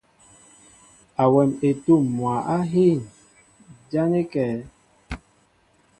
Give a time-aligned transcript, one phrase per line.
[1.23, 2.99] Awɛm etǔm mwǎ á hîn,
[3.91, 4.47] ján é kɛ̌?